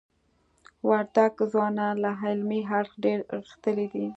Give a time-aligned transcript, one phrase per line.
[0.87, 4.05] وردګ ځوانان له علمی اړخ دير غښتلي دي.